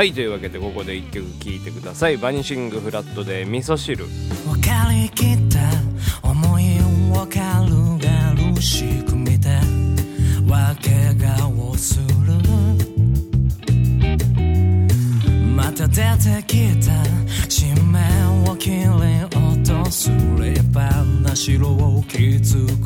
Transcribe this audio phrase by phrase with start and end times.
[0.00, 2.16] はいというわけでここで1曲聴いてください。
[2.16, 4.06] バニシングフラットで味噌汁。
[4.46, 5.60] 分かりきった
[6.26, 6.78] 思い
[7.12, 9.50] を軽々しく見て。
[10.48, 12.32] わけ顔する。
[15.54, 16.92] また出てきた。
[17.50, 20.08] 紙面を切り落とす。
[20.08, 22.79] 立派な城を築く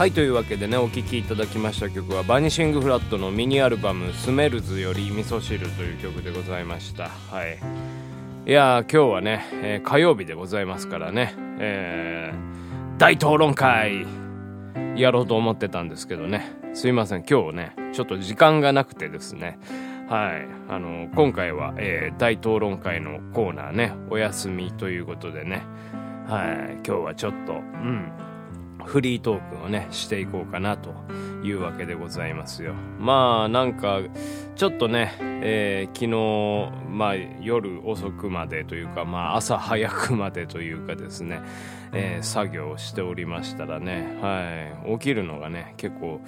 [0.00, 7.10] はいというわけでねお聴きいただきました曲はバニシングフラットのミニアルバム「スメルズ」より「味噌汁」という曲でございました。
[7.10, 7.58] はい。
[8.46, 11.34] いやー今日はね、えー火曜日でございますからね。
[11.58, 14.06] えー大討論会
[14.96, 16.50] やろうと思ってたんですけどね。
[16.72, 19.58] すいません今日ねちょっと時間がなくてですね。
[20.08, 20.46] はい。
[20.70, 25.60] あの今回は、えー大討論会のコーナーねお休みということでね。
[26.26, 26.78] はい。
[26.86, 28.10] 今日はちょっとうん。
[28.84, 30.94] フリートークをねしていこうかなと
[31.42, 32.74] いうわけでございますよ。
[32.98, 34.00] まあなんか
[34.60, 41.40] ちょっとね、えー昨日まあ夜遅くまでというかまあ朝早くまでというかですね、
[41.94, 46.20] えー作業をしておりましたらねはい起きるのがね結構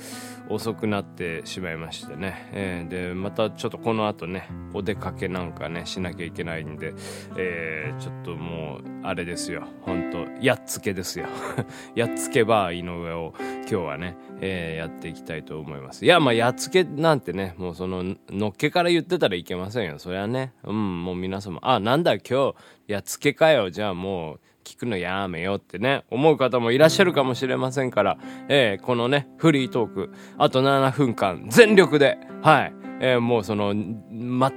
[0.49, 6.95] 遅くなってしまいましてね、えーでまたちょっとこの後ねお出かけなんかねしなきゃいけないんで、
[7.37, 11.27] えちょっともうあれですよ本当やっつけですよ。
[11.95, 13.35] やっつけバー井上を
[13.73, 16.05] 今日はね、えーやっていきたいと思います。
[16.05, 19.99] いやまあやっつけなんてねもうそののっけから言ってたらいけませんよ。
[19.99, 20.53] そりゃね。
[20.63, 21.59] うんもう皆様。
[21.63, 22.55] あなんだ今日
[22.87, 23.71] やっつけかよ。
[23.71, 28.19] じゃあもう聞くのやめよってね、思う方もいらっしゃるかもしれませんから、
[28.49, 33.75] えーこのね、フリートーク、あと7分間、全力で、はい、えーもうその、
[34.11, 34.53] ま、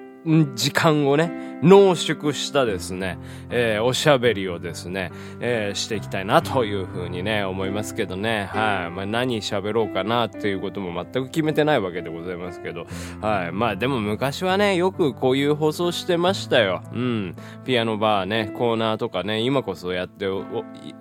[0.55, 3.17] 時間をね、濃縮したですね、
[3.49, 8.91] えーおしゃべりをですね、えーしていきたいなというふうにね、思いますけどね、はい。
[8.91, 12.87] まあ、何喋ろうかなっていうことも全く決めてないわけでございますけど、
[13.21, 13.51] はい。
[13.51, 16.81] まあ、でも昔はね、よくこういう放送してましたよ。
[16.93, 17.35] うん。
[17.65, 20.43] ピアノバーね、コーナーとかね、今こそやってお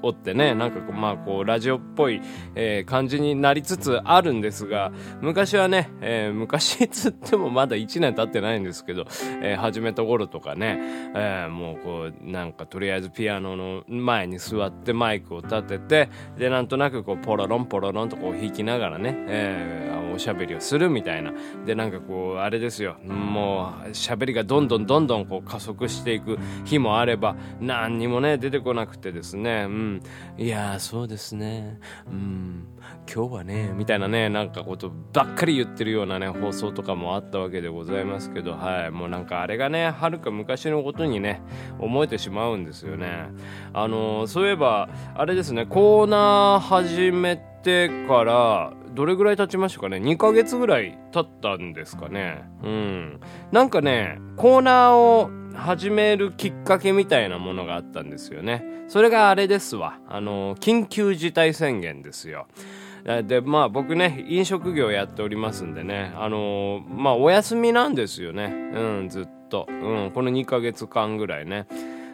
[0.02, 2.20] おってね、なんかこう、まあ、こう、ラジオっぽい、
[2.54, 9.06] えー感じになりつつあるんですが、昔はね、えー昔つってもまだ1年経ってないんですけど、
[9.42, 10.78] えー始めた頃とかね、
[11.14, 21.32] えーもうこう、なんかとりあえずピアノの前に座ってマイクを立てて、で、なんとなくこう、ポロロンポロロンとこう弾きながらね、えーおしゃべりをするみたいな。
[21.66, 30.02] で、なんかこう、あれですよ、もう、喋りがどんどんどんどんこう加速していく日もあれば、何にもね、出てこなくてですね、うん、
[30.38, 32.66] いや、そうですね、うん、
[33.12, 41.42] 今日はね、みたいなね、なんかことばっかり言ってるようなね、放送とかもあったわけでございますけど、はい、もうもなんかあれがね、はるか昔のことにね、
[41.78, 43.28] 思えてしまうんですよね。
[43.72, 53.20] あのそういえば、あれですね、コーナー始めてから、どれぐらい経ちましたかね ?2 ヶ月ぐらい経ったんですかねうん。
[53.52, 58.64] なんかね、コーナーを始めるきっかけみたいなものがあったんですよね。
[58.88, 59.98] それがあれですわ。
[60.08, 62.46] あの、緊急事態宣言ですよ。
[63.04, 68.46] で、まあ僕ね、飲食業やっておりますんでね、あのまあお休みなんですよね。
[68.46, 69.66] うん、ずっと。
[69.68, 69.72] う
[70.06, 71.66] ん、この2ヶ月間ぐらいね。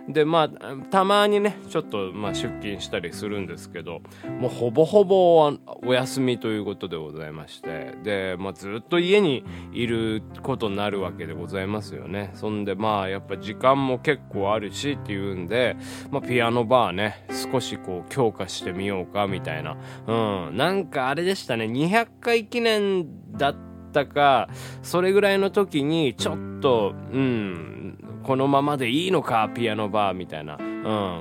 [0.09, 4.01] でまあたまにねちょっと、まあ、出勤したりするんですけど
[4.39, 5.53] もうほぼほぼ
[5.85, 12.31] お休みということでございましてで、まあ、ずっと家にいることになるわけでございますよね。
[12.35, 15.77] そんでまあやっぱ時間も結構あるしっていうんで、
[16.11, 19.77] まあ、ピアノバーね少しこう強化してみようかみたいな。
[20.07, 21.67] うんなんかあれでしたね。
[21.67, 23.57] 200回記念だっ
[23.93, 24.49] たか
[24.83, 30.63] それぐらいの時にちょっとうんこのままでいいのかピアノバーみたいな、う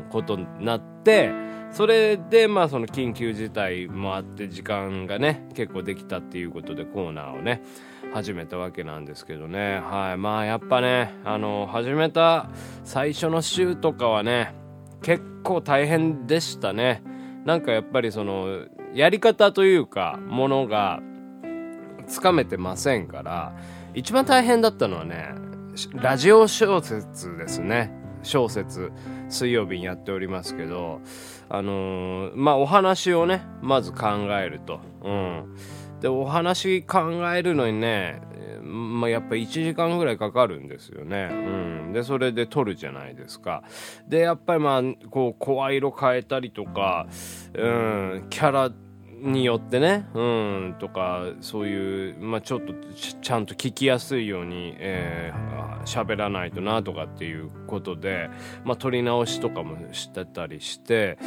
[0.01, 1.31] ん、ことになって
[1.71, 7.61] それでまあその緊急事態もあって時間がね結構できたっていうことでコーナーをね
[8.13, 9.79] 始めたわけなんですけどね。
[9.79, 12.49] はいまあやっぱねあの始めた
[12.83, 14.55] 最初の週とかはね
[15.03, 17.03] 結構大変でしたね。
[17.45, 21.01] なんかやっぱりそのやり方というかものが
[22.07, 23.53] つかめてませんから
[23.93, 25.35] 一番大変だったのはね
[25.93, 27.91] ラジオ小説ですね
[28.23, 28.91] 小説
[29.29, 31.01] 水曜日にやっておりますけど
[31.47, 34.07] あのー、まあお話をねまず考
[34.39, 35.55] えるとうん
[36.01, 36.99] でお話考
[37.33, 38.21] えるのにね
[38.61, 41.29] まあ、やっぱ1時間ぐらいかかるんですよね。
[41.31, 41.35] う
[41.89, 43.63] ん、でそれで撮るじゃないですか。
[44.07, 47.07] でやっぱりまあこう声色変えたりとか、
[47.53, 48.71] うん、キャラ
[49.21, 52.73] によってね、うん、とか、そういう、まあ、ちょっと
[53.21, 58.29] ちゃんと聞きやすいように、えー、喋らないとなとかっていうことで、
[58.63, 61.17] まあ、撮り直しとかもしてたりして、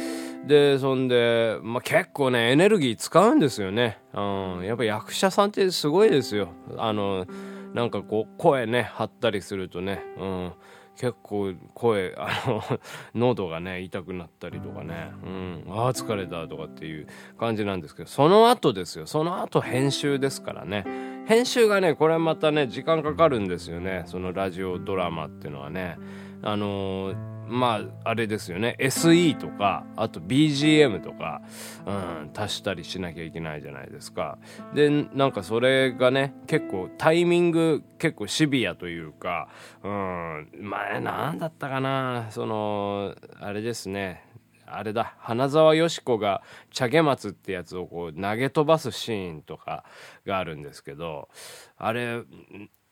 [0.47, 3.99] で、そんで、まあ、結構ね、エネルギー使うんですよね。
[4.13, 6.49] うん、やっぱ役者さんってすごいですよ。
[6.77, 7.25] あの、
[7.73, 10.53] なんかこう、声ね、張ったりするとね、うん。
[10.95, 12.61] 結構声あの
[13.15, 17.07] 喉がね痛くなったりとかね、うん、ああ疲れたとかっていう
[17.37, 19.07] 感じなんですけどその後ですよ。
[19.07, 20.85] その後編集ですからね。
[21.25, 24.03] 編集がねこれまたね時間かかるんですよね。
[24.05, 25.97] そのラジオドラマっていうのはね。
[26.41, 28.75] あのーまああれですよね。
[28.79, 31.41] SE とかあと BGM とか、
[31.85, 34.37] うん、足したりしなきゃいけないじゃないですか。
[34.73, 39.47] でなんかそれがね結構タイミング結構シビアというか、
[39.83, 42.27] うん、前何だったかな。
[42.31, 44.25] そのあれですね。
[44.65, 45.15] あれだ。
[45.19, 46.41] 花沢よし子が
[46.71, 49.83] 茶毛松ってやつをこう投げ飛ばすシーンとか
[50.25, 51.29] があるんですけど
[51.77, 52.23] あれ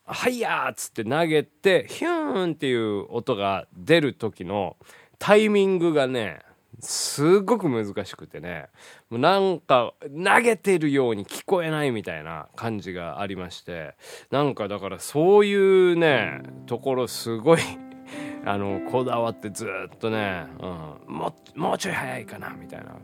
[0.06, 4.76] はいやーっつって投げて、ヒューンっていう音が出る時の
[5.20, 6.40] タイミングがね、
[6.80, 8.68] すごく難しくてね、
[9.10, 13.96] もうなんか投げてるように聞こえないみたいな感じがありまして、
[14.32, 17.60] なんかだからそういうね、ところすごい
[18.46, 22.96] あのこだわってずっとね、うん、ももうちょい早いかなみたいな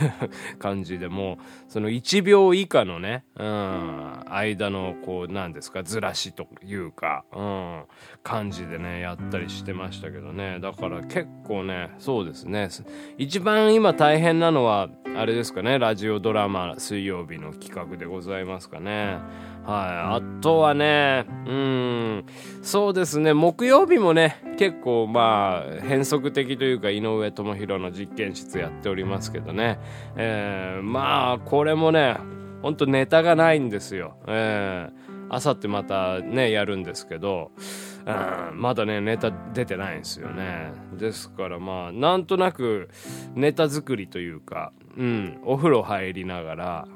[0.58, 1.36] 感じでもう
[1.68, 7.82] その1秒以下のね、うん、間のこうなんですかずらしというか、うん、
[8.22, 12.68] 感じでねやったりしてましたけどねだから結構ねそうですね
[13.16, 19.18] 一番今大変なのはあれですかねラジオドラマ水曜日の企画でございますかね。
[19.64, 20.22] はい。
[20.22, 22.24] あとはね、うん、
[22.62, 29.78] そうですね、木曜日もね、結構まあ、変則的というか、井上智弘の実験室やっておりますけどね。
[30.16, 32.16] えー、まあ、これもね、
[32.62, 34.16] ほんとネタがないんですよ。
[34.26, 37.52] えー、あさってまたね、やるんですけど、
[38.04, 40.72] うん、まだね、ネタ出てないんですよね。
[40.98, 42.90] ですからまあ、なんとなく
[43.34, 46.88] ネタ作りというか、うん、お風呂入りながら、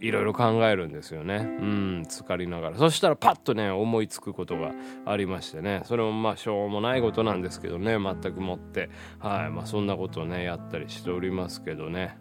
[0.00, 1.36] いろいろ考えるんですよね。
[1.36, 2.76] うん、浸かりながら。
[2.76, 4.72] そしたらパッとね、思いつくことが
[5.06, 5.82] ありましてね。
[5.84, 8.90] それもまあ、しょうもないことなんですけどね、全くもって。
[9.18, 9.50] はい。
[9.50, 12.18] まあ、そんなことをね、やったりしておりますけどね。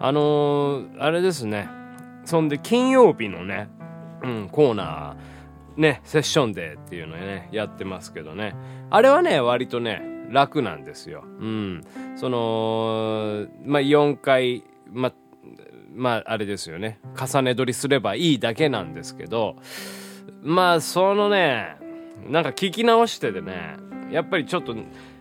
[0.00, 1.68] あのー、あれですね。
[2.24, 3.68] そんで、金曜日のね、
[4.22, 8.54] うん、コーナー、ね、セッションデーっていうのね、やってますけどね。
[8.90, 11.24] あれはね、割とね、楽なんですよ。
[11.24, 11.82] うん。
[12.16, 15.12] その、まあ、4回、まあ、
[15.94, 17.00] まああれですよね。
[17.16, 19.56] 重ね撮りすればいいだけなんですけど
[20.42, 21.76] まあそのね
[22.28, 23.76] なんか聞き直しててね
[24.10, 24.74] やっぱりちょっと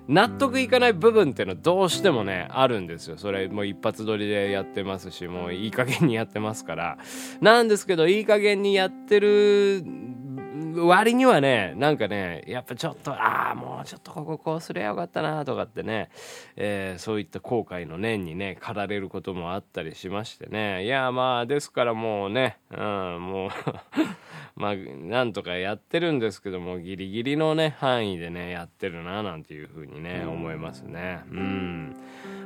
[0.08, 3.18] 納得いかない部分っていうのはどうしてもねあるんですよ。
[3.18, 6.98] それもう一発撮りでやってますしもういい加減にやってますから。
[7.42, 9.84] なんですけどいい加減にやってる
[10.86, 16.10] 割にはねなんかねやっぱちょっとああもうちょっとこここうすりゃよかったなとかってね、
[16.56, 20.86] えーそういった後悔の念にね駆られることもあったりしましてね。
[20.86, 23.50] いやまあですからもうね、うん、もう
[24.56, 31.22] まあなんとかやってるんですけどもギリギリのね範囲でねやってるななんていうふうにね思いますね。
[31.32, 31.96] うん。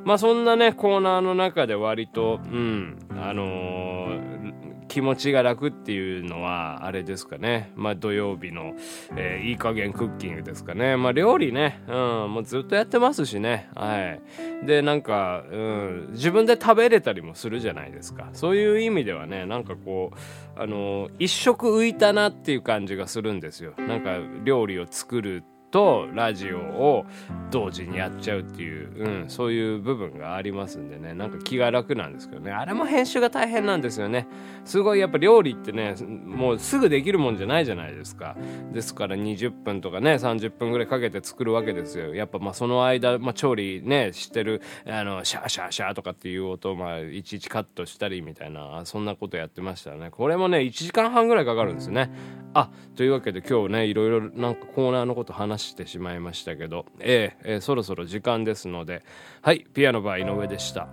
[0.03, 3.90] まあそんなねコーナーの中で割とうんあのー
[4.91, 7.71] 気持ちが楽っていうのはあれですかね。
[7.77, 8.73] まあ土曜日の、
[9.15, 10.97] えーいい加減クッキングですかね。
[10.97, 11.81] まあ料理ね。
[11.87, 11.93] うん。
[12.33, 13.69] もうずっとやってますしね。
[13.73, 14.19] は
[14.61, 14.65] い。
[14.65, 18.31] でなんか、うん、自分で食べれたりもするじゃないですか。
[18.33, 23.73] そういう意味ではねなんかこうあの一食浮いたなっていう感じがするんですよ。
[23.77, 27.05] なんか料理を作るとラジオを
[27.49, 31.13] 同時にやっちゃうっていう、うん、そういう部分がありますんでね。
[31.13, 32.51] なんか気が楽なんですけどね。
[32.51, 34.27] あれも編集が大変なんですよね。
[34.65, 38.35] すごいやっぱ料理ってねもうすぐできるもんじゃないじゃないですか。
[38.71, 42.13] ですから20分とかね30分ぐらいかけて作るわけですよ。
[42.13, 50.11] やっぱまあその間、まあ、調理ねしてるあのシャーシャーシャーとかっていう音をまあいちいちカットしたりみたいなそんなことやってましたね。
[50.11, 52.11] これもね1時間半ぐらいかかるんですよね。
[52.53, 59.03] あというわけで今日ねいろいろなんかコーナーのこと話してしまいましたけど、えええーそろそろ時間ですので
[59.41, 60.87] はいピアノバー井上でした。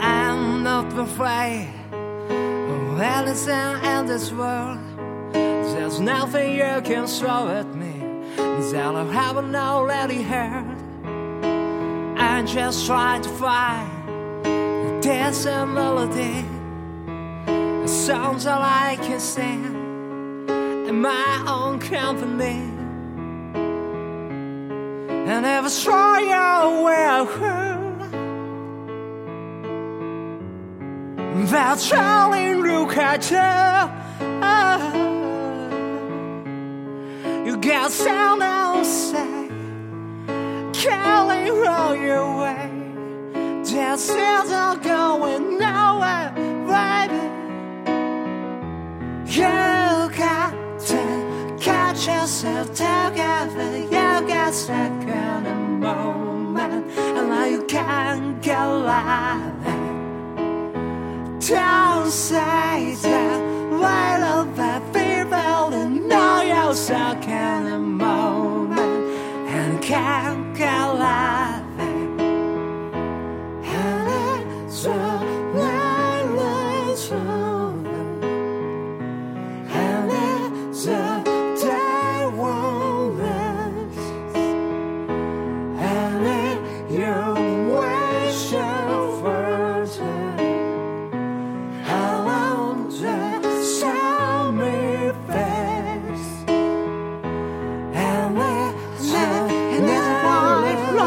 [0.00, 4.78] I'm not afraid of anything in this world.
[5.32, 7.94] There's nothing you can throw at me
[8.72, 10.75] that I haven't already heard.
[12.36, 16.44] I'm just trying to find a decent melody,
[17.48, 19.64] a song that I can sing
[20.86, 22.60] in my own company.
[25.30, 27.06] And if I try your way,
[31.46, 33.54] That's Charlie look at you.
[37.46, 39.35] You got sound outside,
[40.86, 42.70] Kelly roll your way.
[43.64, 46.30] Just isn't going nowhere,
[46.70, 47.22] baby.
[49.36, 49.56] You
[50.24, 50.52] got
[50.90, 51.02] to
[51.60, 53.78] catch yourself together.
[53.78, 59.54] You got stuck in a moment, and now you can't get alive.
[61.48, 63.40] Don't say that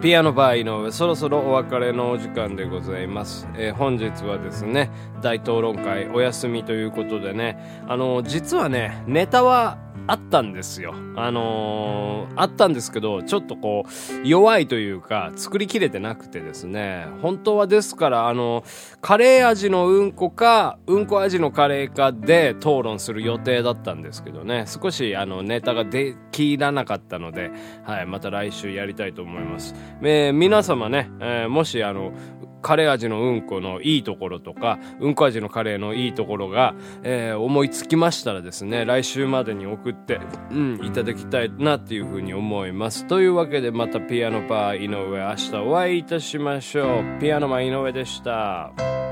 [0.00, 4.90] ピアノバー井上そろそろお別れのお時間でございます、えー本日はですね
[5.20, 9.76] 大討論会お休みということでねあの実はねネタは
[10.10, 10.92] あったんですよ。
[11.14, 17.06] あのーあったんですけどちょっとこう弱いというか作りきれてなくてですね。
[17.22, 18.64] 本当はですからあの
[19.00, 24.64] カレー味のうんこかうんこ味のカレーかで討論する予定だったんですけどね。
[24.66, 27.50] 少しあのネタができらなかったので、
[27.84, 32.12] はい、また来週やりたいと思います、えー皆様ね、えーもしあの
[32.60, 43.06] カレー味のうんこのいいところとかうんこ味のカレーのいいところが、えー思いつきましたらですね来週までに送って、うん、いただきたいなっていうふうに思います。
[43.06, 47.20] というわけでまたピアノパー井上明日お会いいたしましょう。
[47.20, 49.09] ピアノマン井上でした。